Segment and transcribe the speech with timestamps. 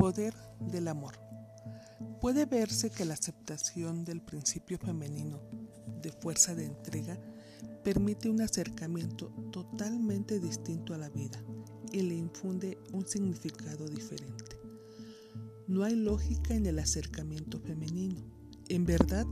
[0.00, 0.34] poder
[0.72, 1.12] del amor.
[2.22, 5.42] Puede verse que la aceptación del principio femenino
[6.00, 7.20] de fuerza de entrega
[7.84, 11.44] permite un acercamiento totalmente distinto a la vida
[11.92, 14.56] y le infunde un significado diferente.
[15.68, 18.22] No hay lógica en el acercamiento femenino.
[18.70, 19.26] En verdad,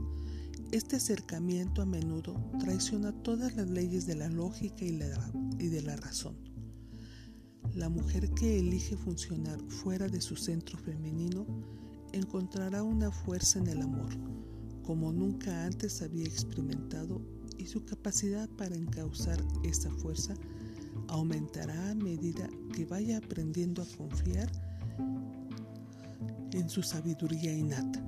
[0.71, 4.91] este acercamiento a menudo traiciona todas las leyes de la lógica y,
[5.67, 6.48] de la razón.
[7.75, 11.45] La mujer que elige funcionar fuera de su centro femenino
[12.13, 14.09] encontrará una fuerza en el amor,
[14.83, 17.21] como nunca antes había experimentado,
[17.57, 20.33] y su capacidad para encauzar esa fuerza
[21.09, 24.49] aumentará a medida que vaya aprendiendo a confiar
[26.53, 28.03] en su sabiduría innata.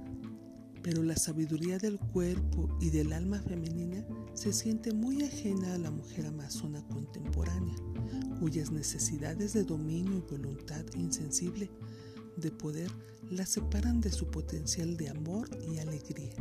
[0.81, 5.91] Pero la sabiduría del cuerpo y del alma femenina se siente muy ajena a la
[5.91, 7.75] mujer amazona contemporánea,
[8.41, 11.69] cuyas necesidades de dominio y voluntad insensible
[12.37, 12.89] de poder
[13.29, 16.33] la separan de su potencial de amor y alegría.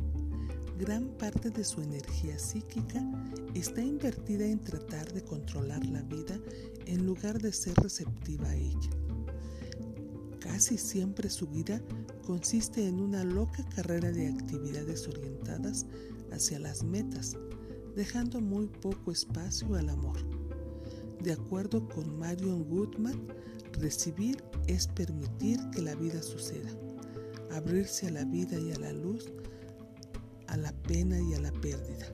[0.78, 3.04] Gran parte de su energía psíquica
[3.52, 6.40] está invertida en tratar de controlar la vida
[6.86, 8.90] en lugar de ser receptiva a ella.
[10.38, 11.82] Casi siempre su vida
[12.26, 15.84] consiste en una loca carrera de actividades orientadas
[16.32, 17.36] hacia las metas,
[17.94, 20.39] dejando muy poco espacio al amor.
[21.20, 23.28] De acuerdo con Marion Goodman,
[23.74, 26.70] recibir es permitir que la vida suceda,
[27.50, 29.30] abrirse a la vida y a la luz,
[30.46, 32.06] a la pena y a la pérdida.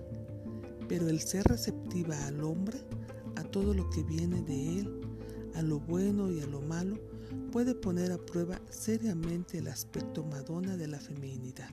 [0.89, 2.79] Pero el ser receptiva al hombre,
[3.37, 5.01] a todo lo que viene de él,
[5.55, 6.99] a lo bueno y a lo malo,
[7.53, 11.71] puede poner a prueba seriamente el aspecto madonna de la feminidad.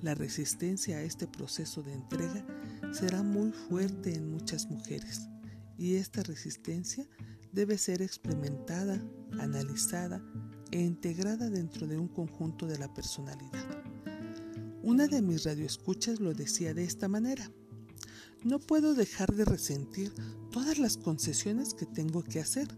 [0.00, 2.46] La resistencia a este proceso de entrega
[2.92, 5.28] será muy fuerte en muchas mujeres
[5.76, 7.06] y esta resistencia
[7.52, 9.02] debe ser experimentada,
[9.38, 10.22] analizada
[10.70, 13.84] e integrada dentro de un conjunto de la personalidad.
[14.82, 17.50] Una de mis radioescuchas lo decía de esta manera.
[18.44, 20.12] No puedo dejar de resentir
[20.50, 22.68] todas las concesiones que tengo que hacer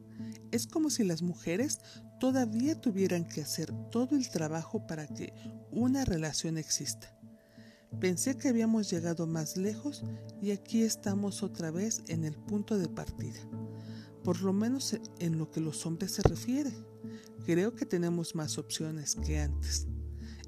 [0.53, 1.81] es como si las mujeres
[2.21, 5.33] todavía tuvieran que hacer todo el trabajo para que
[5.71, 7.16] una relación exista.
[8.01, 10.03] Pensé que habíamos llegado más lejos
[10.43, 13.41] y aquí estamos otra vez en el punto de partida,
[14.23, 16.73] por lo menos en lo que los hombres se refiere.
[17.47, 19.87] Creo que tenemos más opciones que antes.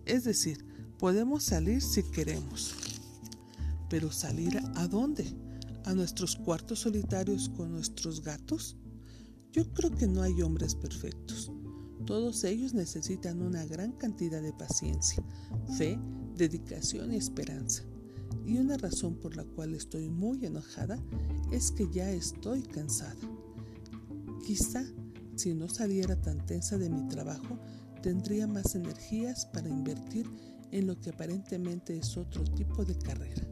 [0.05, 0.65] Es decir,
[0.99, 2.75] podemos salir si queremos.
[3.89, 5.25] Pero salir a dónde?
[5.87, 8.77] ¿A nuestros cuartos solitarios con nuestros gatos?
[9.53, 11.51] Yo creo que no hay hombres perfectos.
[12.05, 15.23] Todos ellos necesitan una gran cantidad de paciencia,
[15.79, 15.99] fe,
[16.39, 17.83] dedicación y esperanza.
[18.47, 20.99] Y una razón por la cual estoy muy enojada
[21.53, 23.21] es que ya estoy cansada.
[24.47, 24.85] Quizá
[25.37, 27.59] si no saliera tan tensa de mi trabajo,
[28.03, 30.27] tendría más energías para invertir
[30.73, 33.43] en lo que aparentemente es otro tipo de carrera.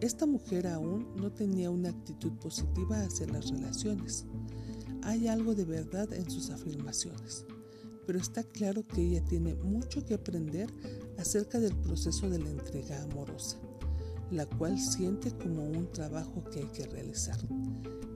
[0.00, 4.26] Esta mujer aún no tenía una actitud positiva hacia las relaciones.
[5.02, 7.44] Hay algo de verdad en sus afirmaciones,
[8.06, 10.70] pero está claro que ella tiene mucho que aprender
[11.20, 13.58] acerca del proceso de la entrega amorosa,
[14.30, 17.38] la cual siente como un trabajo que hay que realizar.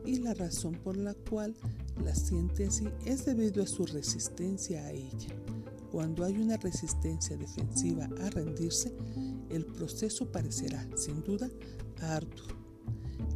[0.06, 1.54] Y la razón por la cual
[2.02, 5.34] la siente así es debido a su resistencia a ella.
[5.90, 8.92] Cuando hay una resistencia defensiva a rendirse,
[9.50, 11.48] el proceso parecerá, sin duda,
[12.00, 12.48] arduo.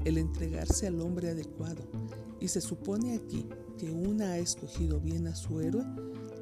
[0.05, 1.83] El entregarse al hombre adecuado,
[2.41, 3.47] y se supone aquí
[3.79, 5.85] que una ha escogido bien a su héroe,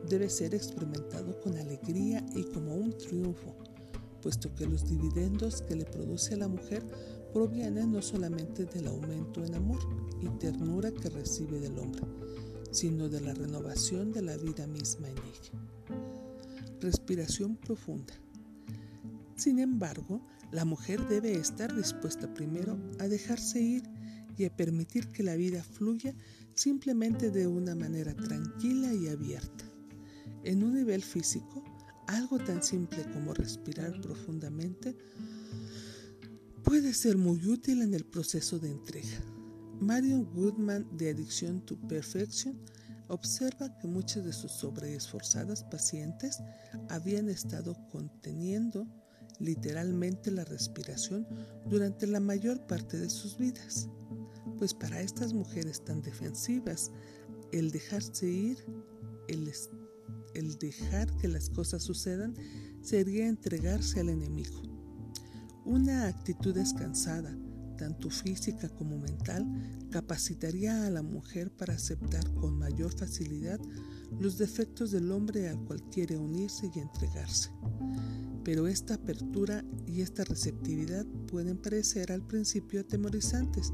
[0.07, 3.55] debe ser experimentado con alegría y como un triunfo,
[4.23, 6.83] puesto que los dividendos que le produce a la mujer
[7.33, 9.79] provienen no solamente del aumento en amor
[10.21, 12.03] y ternura que recibe del hombre,
[12.71, 16.01] sino de la renovación de la vida misma en ella.
[16.81, 18.15] Respiración profunda.
[19.37, 23.83] Sin embargo, la mujer debe estar dispuesta primero a dejarse ir
[24.39, 26.15] y a permitir que la vida fluya
[26.55, 29.76] simplemente de una manera tranquila y abierta.
[30.45, 31.63] En un nivel físico,
[32.07, 34.97] algo tan simple como respirar profundamente
[36.63, 39.19] puede ser muy útil en el proceso de entrega.
[39.81, 42.59] Marion Goodman de Addiction to Perfection
[43.09, 46.39] observa que muchas de sus sobreesforzadas pacientes
[46.89, 48.87] habían estado conteniendo
[49.39, 51.27] literalmente la respiración
[51.69, 53.89] durante la mayor parte de sus vidas
[54.59, 56.91] pues para estas mujeres tan defensivas,
[57.53, 58.65] el dejarse ir,
[59.29, 59.53] el,
[60.37, 62.35] el dejar que las cosas sucedan,
[62.83, 64.63] sería entregarse al enemigo.
[65.65, 67.37] Una actitud descansada,
[67.77, 69.45] tanto física como mental,
[69.91, 73.61] capacitaría a la mujer para aceptar con mayor facilidad
[74.21, 77.51] los defectos del hombre al cual quiere unirse y entregarse.
[78.45, 83.73] Pero esta apertura y esta receptividad pueden parecer al principio atemorizantes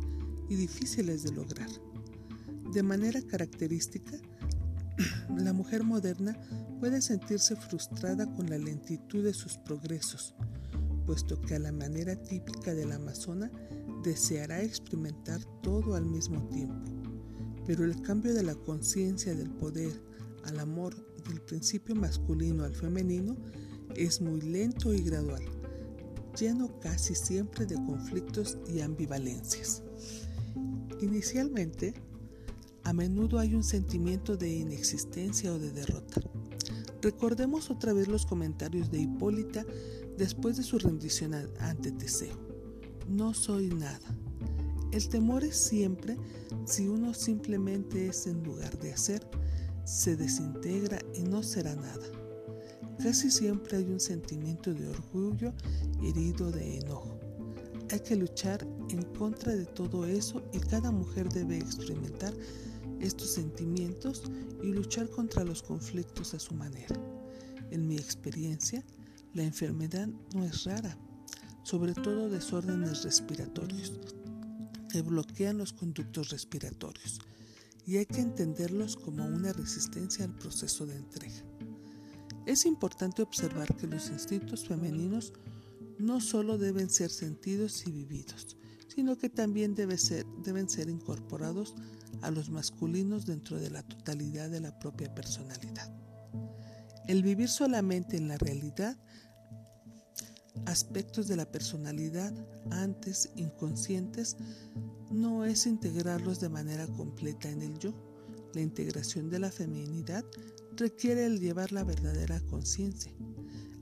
[0.48, 1.68] y difíciles de lograr.
[2.72, 4.18] De manera característica,
[5.36, 6.36] la mujer moderna
[6.80, 10.34] puede sentirse frustrada con la lentitud de sus progresos,
[11.06, 13.50] puesto que a la manera típica de la amazona
[14.02, 16.90] deseará experimentar todo al mismo tiempo.
[17.66, 19.92] Pero el cambio de la conciencia del poder
[20.44, 20.94] al amor
[21.28, 23.36] del principio masculino al femenino
[23.94, 25.42] es muy lento y gradual,
[26.38, 29.82] lleno casi siempre de conflictos y ambivalencias.
[31.00, 31.94] Inicialmente,
[32.84, 36.20] a menudo hay un sentimiento de inexistencia o de derrota.
[37.00, 39.64] Recordemos otra vez los comentarios de Hipólita
[40.16, 42.38] después de su rendición ante Teseo.
[43.08, 44.16] No soy nada.
[44.92, 46.16] El temor es siempre
[46.64, 49.26] si uno simplemente es en lugar de hacer,
[49.84, 52.06] se desintegra y no será nada.
[53.02, 55.52] Casi siempre hay un sentimiento de orgullo
[56.02, 57.18] herido de enojo.
[57.90, 62.32] Hay que luchar en contra de todo eso y cada mujer debe experimentar
[63.02, 64.22] estos sentimientos
[64.62, 66.96] y luchar contra los conflictos a su manera.
[67.70, 68.84] En mi experiencia,
[69.34, 70.96] la enfermedad no es rara,
[71.64, 73.92] sobre todo desórdenes respiratorios
[74.90, 77.20] que bloquean los conductos respiratorios
[77.86, 81.42] y hay que entenderlos como una resistencia al proceso de entrega.
[82.46, 85.32] Es importante observar que los instintos femeninos
[85.98, 88.56] no solo deben ser sentidos y vividos,
[88.88, 91.74] sino que también ser, deben ser incorporados
[92.20, 95.90] a los masculinos dentro de la totalidad de la propia personalidad.
[97.08, 98.96] El vivir solamente en la realidad
[100.66, 102.32] aspectos de la personalidad
[102.70, 104.36] antes inconscientes
[105.10, 107.92] no es integrarlos de manera completa en el yo.
[108.54, 110.24] La integración de la feminidad
[110.76, 113.12] requiere el llevar la verdadera conciencia.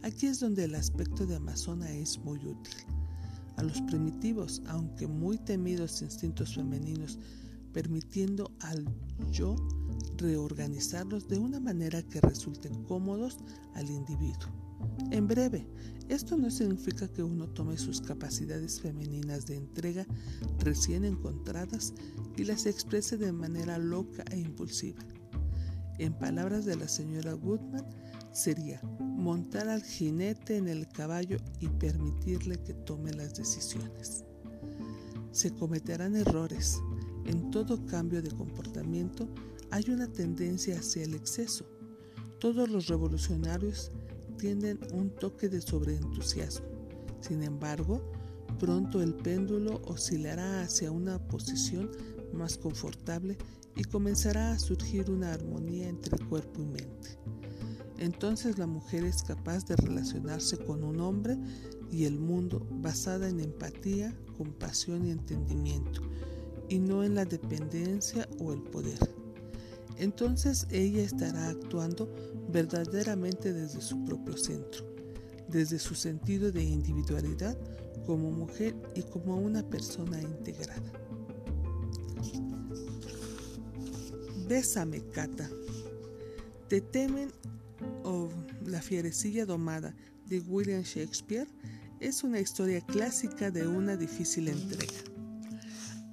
[0.02, 2.74] Aquí es donde el aspecto de Amazona es muy útil.
[3.56, 7.18] A los primitivos, aunque muy temidos instintos femeninos
[7.72, 8.84] permitiendo al
[9.30, 9.56] yo
[10.16, 13.38] reorganizarlos de una manera que resulten cómodos
[13.74, 14.48] al individuo.
[15.10, 15.66] En breve,
[16.08, 20.06] esto no significa que uno tome sus capacidades femeninas de entrega
[20.58, 21.94] recién encontradas
[22.36, 25.02] y las exprese de manera loca e impulsiva.
[25.98, 27.86] En palabras de la señora Goodman,
[28.32, 34.24] sería montar al jinete en el caballo y permitirle que tome las decisiones.
[35.32, 36.80] Se cometerán errores,
[37.30, 39.28] en todo cambio de comportamiento
[39.70, 41.64] hay una tendencia hacia el exceso.
[42.40, 43.92] Todos los revolucionarios
[44.36, 46.66] tienen un toque de sobreentusiasmo.
[47.20, 48.02] Sin embargo,
[48.58, 51.90] pronto el péndulo oscilará hacia una posición
[52.32, 53.38] más confortable
[53.76, 57.16] y comenzará a surgir una armonía entre cuerpo y mente.
[57.98, 61.38] Entonces la mujer es capaz de relacionarse con un hombre
[61.92, 66.00] y el mundo basada en empatía, compasión y entendimiento,
[66.70, 68.98] y no en la dependencia o el poder.
[69.98, 72.08] Entonces ella estará actuando
[72.50, 74.86] verdaderamente desde su propio centro,
[75.48, 77.58] desde su sentido de individualidad
[78.06, 80.90] como mujer y como una persona integrada.
[84.48, 85.50] Bésame, Cata.
[86.68, 87.30] Te temen
[88.04, 88.28] o
[88.64, 89.94] La fierecilla domada
[90.26, 91.48] de William Shakespeare
[91.98, 95.09] es una historia clásica de una difícil entrega.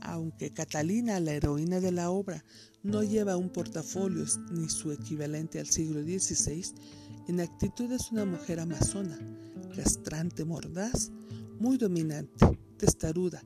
[0.07, 2.45] Aunque Catalina, la heroína de la obra,
[2.81, 6.63] no lleva un portafolio ni su equivalente al siglo XVI,
[7.27, 9.19] en actitud es una mujer amazona,
[9.75, 11.11] castrante, mordaz,
[11.59, 13.43] muy dominante, testaruda,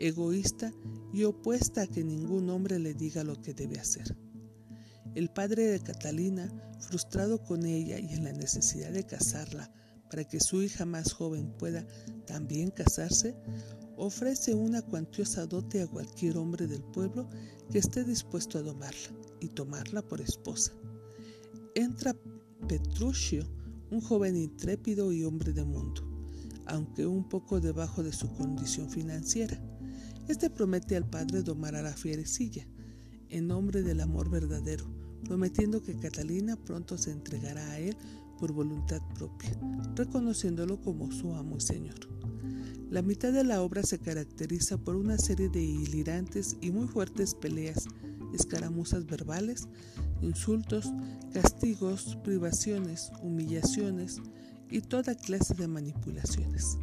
[0.00, 0.72] egoísta
[1.12, 4.16] y opuesta a que ningún hombre le diga lo que debe hacer.
[5.14, 6.50] El padre de Catalina,
[6.80, 9.72] frustrado con ella y en la necesidad de casarla
[10.10, 11.86] para que su hija más joven pueda
[12.26, 13.36] también casarse,
[13.96, 17.28] ofrece una cuantiosa dote a cualquier hombre del pueblo
[17.70, 20.72] que esté dispuesto a domarla y tomarla por esposa.
[21.74, 22.16] Entra
[22.66, 23.46] Petruchio,
[23.90, 26.02] un joven intrépido y hombre de mundo,
[26.66, 29.60] aunque un poco debajo de su condición financiera.
[30.28, 32.66] Este promete al padre domar a la fierecilla,
[33.28, 34.86] en nombre del amor verdadero,
[35.24, 37.96] prometiendo que Catalina pronto se entregará a él
[38.40, 39.50] por voluntad propia,
[39.94, 41.96] reconociéndolo como su amo y señor.
[42.90, 47.36] La mitad de la obra se caracteriza por una serie de hilirantes y muy fuertes
[47.36, 47.86] peleas,
[48.34, 49.68] escaramuzas verbales,
[50.22, 50.92] insultos,
[51.32, 54.20] castigos, privaciones, humillaciones
[54.70, 56.78] y toda clase de manipulaciones.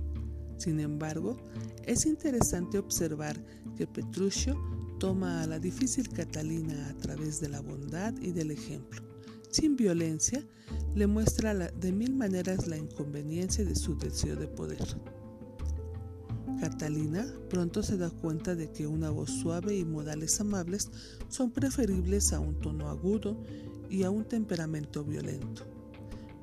[0.58, 1.38] Sin embargo,
[1.86, 3.38] es interesante observar
[3.76, 4.58] que Petruchio
[5.00, 9.02] toma a la difícil Catalina a través de la bondad y del ejemplo,
[9.58, 10.46] sin violencia,
[10.94, 14.86] le muestra de mil maneras la inconveniencia de su deseo de poder.
[16.60, 20.92] Catalina pronto se da cuenta de que una voz suave y modales amables
[21.30, 23.36] son preferibles a un tono agudo
[23.90, 25.66] y a un temperamento violento.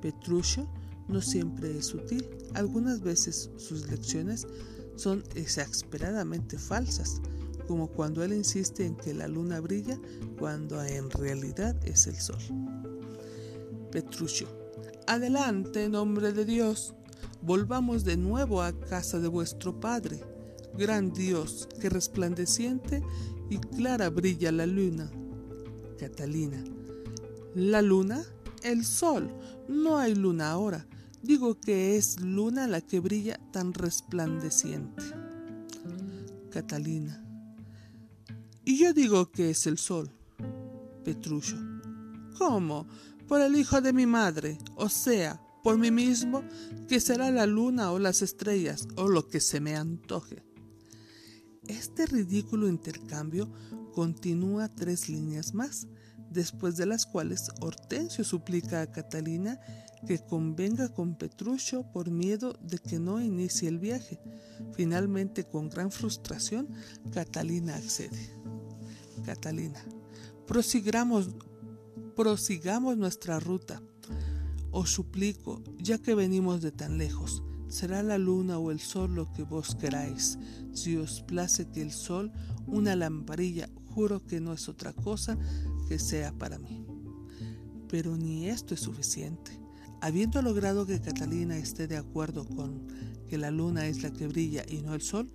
[0.03, 0.69] Petruccio
[1.07, 4.49] no siempre es sutil, algunas veces sus lecciones
[4.97, 7.21] son exasperadamente falsas,
[7.69, 10.01] como cuando él insiste en que la luna brilla
[10.37, 12.84] cuando en realidad es el sol.
[13.95, 14.49] Petruccio,
[15.07, 16.95] adelante, nombre de Dios,
[17.43, 20.21] volvamos de nuevo a casa de vuestro Padre.
[20.77, 23.05] Gran Dios, que resplandeciente
[23.49, 25.13] y clara brilla la luna.
[25.97, 26.65] Catalina,
[27.55, 28.25] ¿la luna?
[28.65, 29.31] El sol.
[29.69, 30.89] No hay luna ahora.
[31.23, 35.05] Digo que es luna la que brilla tan resplandeciente.
[36.51, 37.25] Catalina,
[38.65, 40.11] y yo digo que es el sol.
[41.05, 41.57] Petrucho.
[42.37, 42.89] ¿Cómo?
[43.29, 46.43] Por el hijo de mi madre, o sea, por mí mismo,
[46.89, 50.43] que será la luna o las estrellas, o lo que se me antoje.
[51.67, 53.51] Este ridículo intercambio
[53.95, 55.87] continúa tres líneas más,
[56.31, 59.59] después de las cuales Hortensio suplica a Catalina
[60.07, 64.21] que convenga con Petrucho por miedo de que no inicie el viaje.
[64.75, 66.69] Finalmente, con gran frustración,
[67.13, 68.31] Catalina accede.
[69.25, 69.83] Catalina,
[70.47, 71.31] prosigamos,
[72.15, 73.83] prosigamos nuestra ruta.
[74.71, 79.33] Os suplico, ya que venimos de tan lejos, será la luna o el sol lo
[79.33, 80.39] que vos queráis.
[80.73, 82.33] Si os place que el sol,
[82.67, 85.39] una lamparilla, juro que no es otra cosa
[85.89, 86.85] que sea para mí.
[87.89, 89.61] Pero ni esto es suficiente.
[90.01, 92.87] Habiendo logrado que Catalina esté de acuerdo con
[93.29, 95.33] que la luna es la que brilla y no el sol,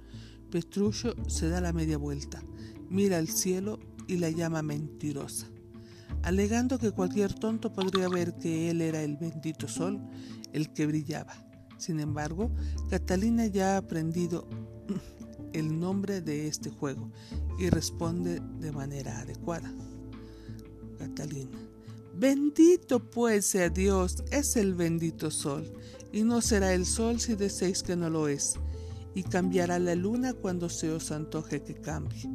[0.51, 2.43] Petruccio se da la media vuelta,
[2.89, 5.47] mira al cielo y la llama mentirosa,
[6.23, 9.99] alegando que cualquier tonto podría ver que él era el bendito sol,
[10.53, 11.33] el que brillaba.
[11.77, 12.51] Sin embargo,
[12.89, 14.47] Catalina ya ha aprendido
[15.53, 17.11] el nombre de este juego
[17.57, 19.73] y responde de manera adecuada.
[20.97, 21.57] Catalina.
[22.15, 25.71] Bendito pues sea Dios, es el bendito sol,
[26.11, 28.55] y no será el sol si deseéis que no lo es,
[29.15, 32.29] y cambiará la luna cuando se os antoje que cambie,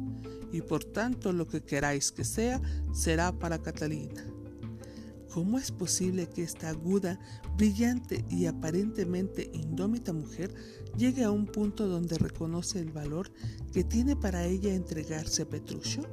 [0.51, 2.61] y por tanto lo que queráis que sea,
[2.93, 4.23] será para Catalina.
[5.35, 7.19] ¿Cómo es posible que esta aguda,
[7.57, 10.53] brillante y aparentemente indómita mujer
[10.97, 13.29] llegue a un punto donde reconoce el valor
[13.73, 16.03] que tiene para ella entregarse a Petruccio?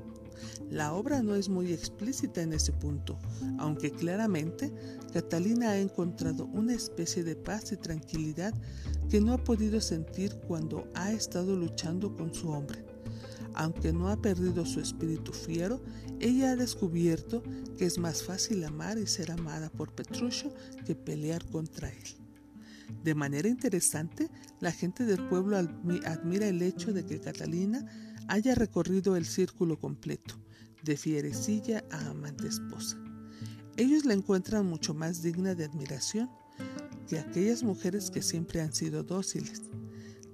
[0.71, 3.19] La obra no es muy explícita en ese punto,
[3.59, 4.73] aunque claramente
[5.13, 8.55] Catalina ha encontrado una especie de paz y tranquilidad
[9.09, 12.92] que no ha podido sentir cuando ha estado luchando con su hombre.
[13.55, 15.81] Aunque no ha perdido su espíritu fiero,
[16.21, 17.43] ella ha descubierto
[17.77, 20.53] que es más fácil amar y ser amada por Petruccio
[20.87, 22.23] que pelear contra él.
[23.03, 24.31] De manera interesante,
[24.61, 27.87] la gente del pueblo admira el hecho de que Catalina
[28.29, 30.37] haya recorrido el círculo completo,
[30.83, 32.99] de fierecilla a amante esposa.
[33.77, 36.31] Ellos la encuentran mucho más digna de admiración
[37.09, 39.63] que aquellas mujeres que siempre han sido dóciles.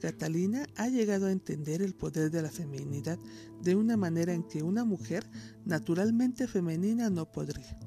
[0.00, 3.18] Catalina ha llegado a entender el poder de la feminidad
[3.62, 5.28] de una manera en que una mujer
[5.64, 7.78] naturalmente femenina no podría,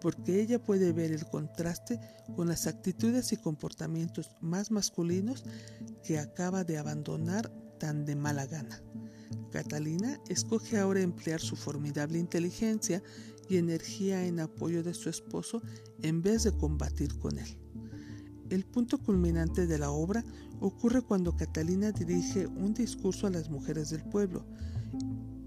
[0.00, 1.98] porque ella puede ver el contraste
[2.34, 5.44] con las actitudes y comportamientos más masculinos
[6.04, 8.82] que acaba de abandonar tan de mala gana.
[9.50, 13.02] Catalina escoge ahora emplear su formidable inteligencia
[13.48, 15.62] y energía en apoyo de su esposo
[16.02, 17.58] en vez de combatir con él.
[18.50, 20.24] El punto culminante de la obra
[20.60, 24.44] ocurre cuando Catalina dirige un discurso a las mujeres del pueblo,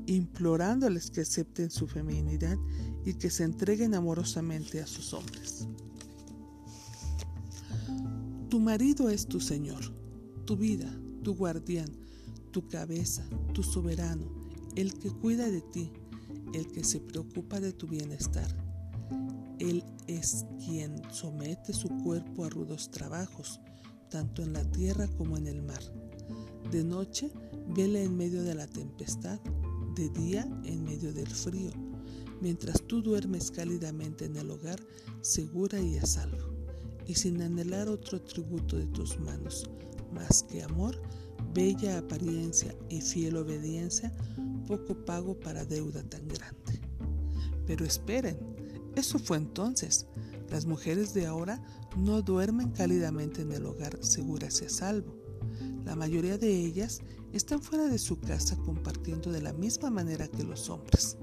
[0.06, 2.58] implorándoles que acepten su feminidad
[3.06, 5.68] y que se entreguen amorosamente a sus hombres.
[8.50, 9.94] Tu marido es tu Señor,
[10.46, 10.90] tu vida,
[11.24, 11.90] tu guardián,
[12.52, 13.24] tu cabeza,
[13.54, 14.26] tu soberano,
[14.76, 15.92] el que cuida de ti,
[16.54, 18.48] el que se preocupa de tu bienestar.
[19.60, 23.60] Él es quien somete su cuerpo a rudos trabajos,
[24.10, 25.82] tanto en la tierra como en el mar.
[26.72, 27.32] De noche
[27.76, 29.40] vela en medio de la tempestad,
[29.96, 31.72] de día en medio del frío,
[32.42, 34.80] mientras tú duermes cálidamente en el hogar,
[35.22, 36.54] segura y a salvo,
[37.08, 39.70] y sin anhelar otro tributo de tus manos,
[40.14, 41.02] más que amor,
[41.54, 44.14] bella apariencia y fiel obediencia,
[44.68, 46.80] poco pago para deuda tan grande.
[47.66, 48.38] Pero esperen,
[48.96, 50.08] eso fue entonces.
[50.50, 51.62] Las mujeres de ahora
[51.98, 55.16] no duermen cálidamente en el hogar seguras y a salvo.
[55.86, 57.02] La mayoría de ellas
[57.34, 61.18] están fuera de su casa compartiendo de la misma manera que los hombres.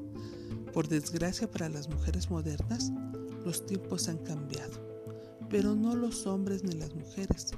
[0.73, 2.93] Por desgracia para las mujeres modernas,
[3.45, 5.07] Los tiempos han cambiado,
[5.49, 7.53] pero no los hombres ni las mujeres.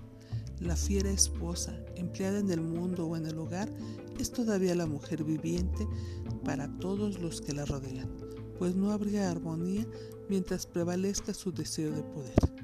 [0.61, 3.71] La fiera esposa, empleada en el mundo o en el hogar,
[4.19, 5.89] es todavía la mujer viviente
[6.45, 8.11] para todos los que la rodean,
[8.59, 9.87] pues no habría armonía
[10.29, 12.58] mientras prevalezca su deseo de poder.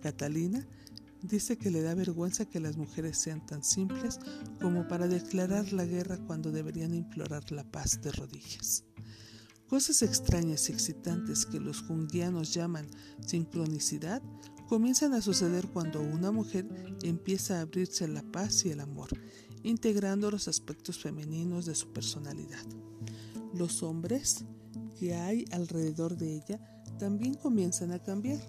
[0.00, 0.66] Catalina
[1.22, 4.18] dice que le da vergüenza que las mujeres sean tan simples
[4.60, 8.84] como para declarar la guerra cuando deberían implorar la paz de rodillas.
[9.68, 12.88] Cosas extrañas y excitantes que los jungianos llaman
[13.24, 14.22] sincronicidad
[14.68, 16.66] comienzan a suceder cuando una mujer
[17.02, 19.10] empieza a abrirse a la paz y el amor,
[19.62, 22.64] integrando los aspectos femeninos de su personalidad.
[23.54, 24.44] Los hombres
[24.98, 26.60] que hay alrededor de ella
[26.98, 28.40] también comienzan a cambiar.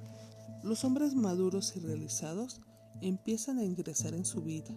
[0.63, 2.61] Los hombres maduros y realizados
[3.01, 4.75] empiezan a ingresar en su vida.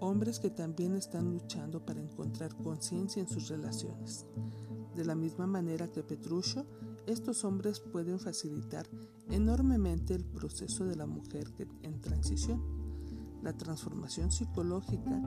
[0.00, 4.26] Hombres que también están luchando para encontrar conciencia en sus relaciones.
[4.96, 6.66] De la misma manera que Petruccio,
[7.06, 8.88] estos hombres pueden facilitar
[9.30, 12.60] enormemente el proceso de la mujer en transición.
[13.42, 15.22] La transformación psicológica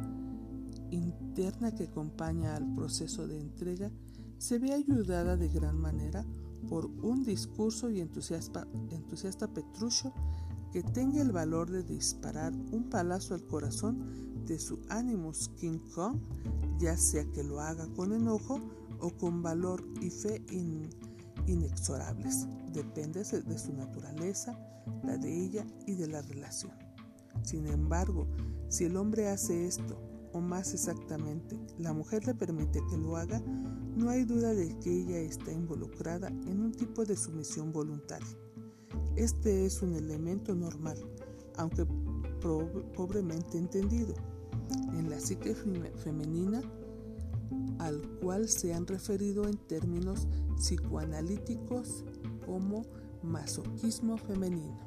[0.92, 3.90] interna que acompaña al proceso de entrega
[4.38, 6.26] se ve ayudada de gran manera
[6.70, 10.14] por un discurso y entusiasta, entusiasta Petruccio
[10.72, 16.20] que tenga el valor de disparar un palazo al corazón de su Animus King Kong,
[16.80, 18.60] ya sea que lo haga con enojo
[19.00, 20.44] o con valor y fe
[21.48, 22.48] inexorables.
[22.72, 24.58] Depende de su naturaleza,
[25.04, 26.74] la de ella y de la relación.
[27.44, 28.28] Sin embargo,
[28.70, 30.00] si el hombre hace esto,
[30.34, 33.42] o más exactamente, la mujer le permite que lo haga,
[33.96, 38.28] no hay duda de que ella está involucrada en un tipo de sumisión voluntaria.
[39.16, 40.98] Este es un elemento normal,
[41.58, 41.86] aunque
[42.96, 44.14] pobremente entendido.
[44.94, 46.62] En la psique femenina
[47.80, 52.06] al cual se han referido en términos psicoanalíticos
[52.46, 52.86] como
[53.24, 54.78] masoquismo femenino.